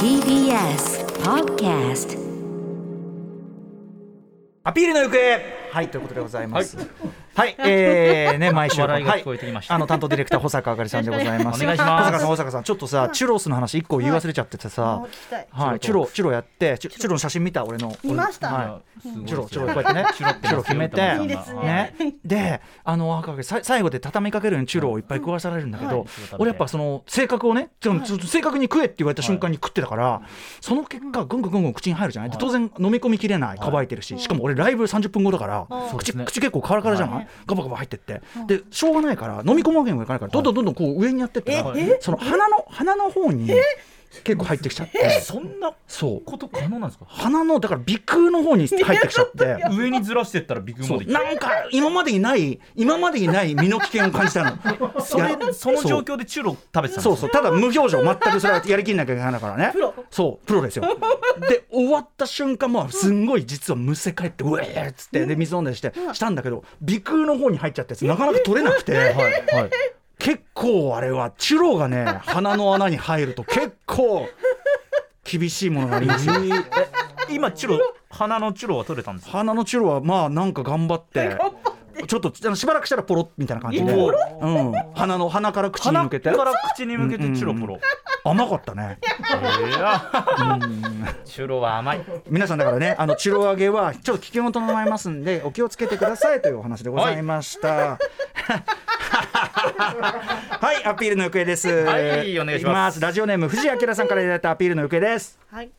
[0.00, 2.18] TBS Podcast
[4.64, 5.18] アピールの行方。
[5.72, 6.78] はいということでございます。
[6.78, 6.86] はい、
[7.58, 8.80] えー、ね毎週。
[8.80, 9.74] 笑いが聞こえてきました。
[9.74, 11.62] はい、あの担当ディレクター保坂あかりさんでございます。
[11.62, 12.04] お願いします。
[12.04, 15.04] 保坂さん保坂さんちょっとさチュロスの話一個言い忘れちゃっててさ、
[15.50, 17.10] はい、チュロチュロやってチュチュロ。
[17.10, 17.96] の写真見た俺の。
[18.02, 18.52] 見ました。
[18.52, 19.26] はい。
[19.26, 20.06] チュロチュロこうやってね。
[20.16, 21.16] チュロチュロ決めて。
[21.20, 21.94] いいですね。
[21.98, 22.14] ね。
[22.24, 26.06] であの赤かさ最後で畳みかけるようにチュロをいっぱい食わされるんだけど、
[26.38, 30.22] 俺やっぱその性格をね正確に食えって言われた瞬間に食ってたから、
[30.60, 41.62] その結果ぐんぐんぐんぐん口に入るじゃない、で当然飲み込みきれない乾いてるし、しかも俺ライブ30分後だから、口口結構カラカラじゃない、ガバガバ入ってって、でしょうがないから飲み込むわけにもいかないからどんどんどんどんこう上にやってって、
[42.00, 43.50] その鼻の鼻の方に
[44.24, 47.04] 結構入ってきちゃって、そんなそうこと可能なんですか？
[47.08, 49.64] 鼻のだから鼻腔の方に入ってきちゃって。
[49.72, 50.98] 上にずらしてったらビッグそう。
[50.98, 55.00] モでなんか今までにない今までにない身の危険を感じたの。
[55.00, 57.16] それその状況でチュロ食べてたそう。
[57.16, 57.30] そう。
[57.30, 59.72] ただ無表情全くそれはやりきんなきゃいけないからね。
[60.10, 60.46] そう。
[60.46, 60.84] プロですよ。
[61.48, 69.14] で終わった瞬間もすんごい実はむせ返ってうえーっつってで水飲んだりしてしたんだけど鼻腔の方に入っちゃってなかなか取れなくて、はい。
[69.14, 69.42] はい
[70.20, 74.28] 結構あれはチュロがね 鼻の穴に入ると結構
[75.24, 76.34] 厳しいものがありますよ。
[76.34, 79.38] え今チュロ鼻のチュロは取れたんですか？
[79.38, 81.36] 鼻のチュロはまあなんか頑張って
[82.06, 86.30] ちょっとあのしばらくしたらポロッみたいな感じで、ポうん、鼻の鼻から口に鼻向けて。
[86.32, 87.78] から口に向けてチュロポロ。
[88.24, 88.98] 甘かったね。
[91.24, 92.04] チュロは甘い。
[92.28, 97.68] 皆さんだからねあのチュロ揚げはちょっと危険を伴いますんでお気をつけてくださいというお話でございました。
[97.68, 97.98] はい、
[100.84, 101.68] アピールの行方です。
[101.68, 105.38] はいお願いしますラジオネーム藤井明さんからいただいたアピールの行方です。
[105.50, 105.70] はい。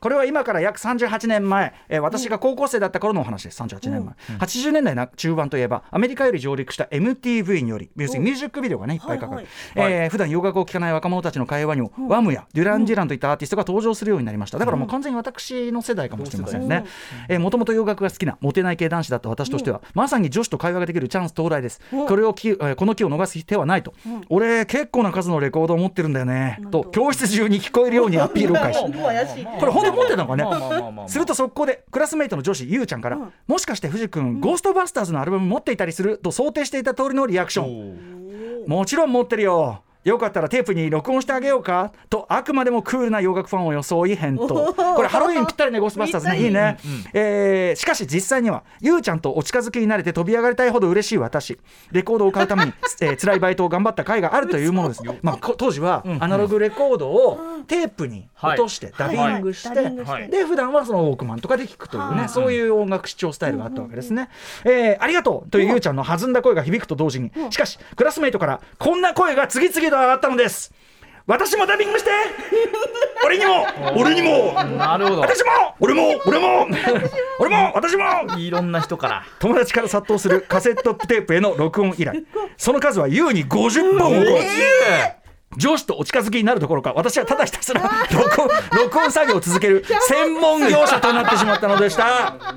[0.00, 3.62] これは今から約38年前、えー私が高校生だった頃のお話です。
[3.62, 14.58] 38年前、80年代な中盤といえばアメリカより上陸した MTV により要するにミュージックビデオがねいっぱいかかる、はいえー普段洋楽を聴かない若者たちの会話にも、ワムやデュラン・ジランといったアーティストが登場するようになりました。
[14.58, 16.84] だからもう完全に私の世代かもしれませんね。
[17.38, 23.92] もともと洋楽が好きなモテない系男子だった私としては、まさに女子と会話ができるチャンス到来です、これをき、えーこの機を逃す手はないと、
[24.28, 26.58] 俺結構な数のレコードを持ってるんだよね。
[26.70, 26.84] と。
[26.84, 28.80] 教室中に聞こえるようにアピールを開始。
[29.60, 36.18] これ本当に持ってたのかね、すると速攻でクラスメイトの女子ゆうちゃんから、もしかして藤君、ゴーストバスターズのアルバム持っていたりする？
[36.18, 38.66] と想定していた通りのリアクション。
[38.66, 41.92] もちろん持ってるよよかったらテープに録音してあげようか。
[42.08, 44.72] とあくまでもクールな洋楽ファンを装い返答。
[44.74, 46.38] これハロウィンぴったりねゴーストバスターズね。
[46.40, 46.78] いいね、
[47.12, 51.58] えーしかし実際にはゆうちゃんとお近づきになれて飛び上がりたいほど嬉しい私。
[51.92, 52.72] レコードを買うために、
[53.02, 64.30] えー辛いバイトを頑張った甲斐があるというものです、まあ、こ当時はアナログレコードをテープに落としてダビングして、で普段はそのウォークマンとかで聞くというね、そういう音楽視聴スタイルがあったわけですね。
[64.64, 70.72] えーありがとうというゆうちゃんの弾んだ声が響くと同時に、しかしクラスメイトからこんな声が次々と上がったのです。
[71.26, 72.10] 私もダビングして。
[73.24, 73.66] 俺にも。
[73.96, 74.52] 俺にも。
[74.76, 75.20] なるほど。
[75.20, 75.50] 私も。
[75.78, 76.20] 俺も。
[76.26, 76.66] 俺も。
[77.38, 77.72] 俺も。
[77.74, 78.04] 私も。
[78.36, 79.24] いろんな人から。
[79.38, 82.22] 友達から殺到するカセットテープへの録音依頼。
[82.56, 85.16] その数は優に50本を超え。
[85.56, 88.48] 上司とお近づきになるどころか私はただひたすら録音
[88.84, 92.36] 録音作業を続ける専門業者となってしまったのでした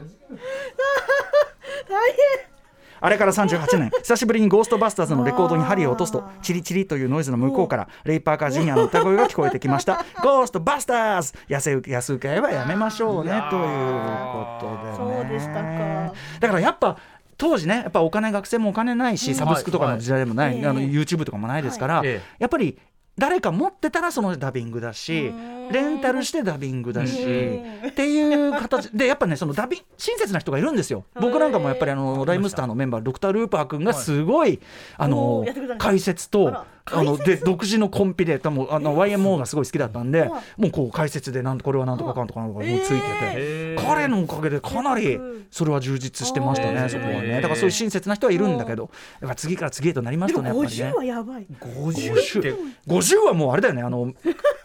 [3.04, 3.92] あれから38年。
[4.02, 10.06] 久しぶりにゴーストバスターズのレコードに針を落とすとチリチリというノイズの向こうからレイ・パーカー・ジュニアの歌声が聞こえてきました。
[10.24, 11.34] ゴーストバスターズ！
[11.50, 13.32] 安請け安請けはやめましょうね。
[13.50, 14.96] ということでね。
[14.96, 16.14] そうでしたか。
[16.40, 16.98] だからやっぱ
[17.38, 22.38] 当時ねやっぱお金学生もお金ないし、サブスクとかの時代でもない、はいあの YouTube とかもないですから、ええ。
[22.40, 22.80] やっぱり
[23.18, 25.32] 誰か持ってたらそのダビングだし
[25.72, 28.90] レンタルしてダビングだしっていう形。
[28.90, 31.06] でやっぱねそのダビン親切な人がいるんですよ。
[31.16, 34.60] 僕なんかもやっぱりあのライムスターのメンバードクター・ルーパー君がすごい
[34.98, 35.46] あおの
[35.78, 43.00] 解説とあので独自のコンピで多分あの YMO がすごい好きだったんでもうこう解説でなんとこれはなんとかかんとかなんとかもうついてて。
[43.36, 45.20] へー彼のおかげでかなり
[45.52, 47.36] それは充実してましたね、そこはね。
[47.36, 48.90] だからそういう親切な人はいるんだけど、
[49.22, 50.96] やっぱ次から次へとなりますでもとね、やっぱりね50。
[50.96, 51.48] はやばい。
[51.62, 52.56] 50って
[52.88, 54.14] 50はもうあれだよね、あの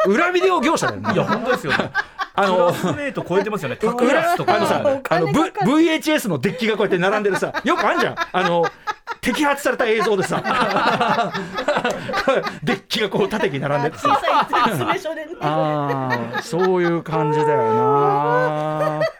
[0.06, 1.12] 裏ビデオ業者だよね。
[1.12, 1.90] いや本当ですよね
[2.34, 5.32] あのクラスメート超えてますよねタクラスとかあのさ、おあの、v、
[5.88, 8.16] VHS のデッキがこうやって並んでるさ、よくあんじゃん。
[8.32, 8.64] あの、
[9.32, 10.42] 摘発された映像でさ、
[12.62, 14.20] デッキがこう縦に並んでて小さ。
[15.40, 16.08] あ
[16.38, 19.00] あ、そういう感じだよな。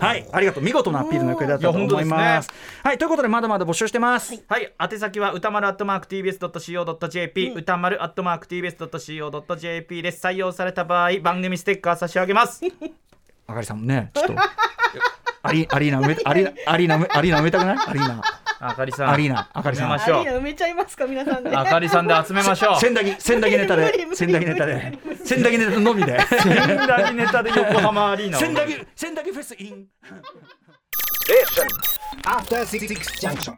[0.00, 0.62] はい、ありがとう。
[0.64, 2.48] 見事なアピールの役だったと思います。
[2.48, 4.42] 本当ではい、ということで、まだまだ募集してます。
[4.48, 10.26] はい、宛先は歌丸アットマーク TBS.CO.JP、歌丸アットマーク TBS.CO.JP です。
[10.26, 12.62] 採用された場合、番組ステッカー差し上げます。
[13.46, 14.34] あかりさんもね、ちょっと。
[15.42, 17.78] アリアリーナ埋めアリーナアリーナアリーナ埋めたくない？
[17.86, 18.22] アリーナ
[18.62, 19.10] あかりさん。
[19.10, 19.86] アリーナあかりさん。
[19.86, 20.20] 埋めましょう。
[20.20, 21.56] アリーナ埋めちゃいますか皆さんで。
[21.56, 22.76] あかりさんで集めましょう。
[22.80, 24.98] 千駄木千駄木ネタで 千駄木ネタで。
[25.24, 26.20] 千駄木ネタのみで。
[26.28, 28.40] 千駄木ネタで横浜アリーナを。
[28.40, 29.86] 千駄木千駄木フェスイン。
[32.26, 32.86] After Six
[33.20, 33.48] Junction.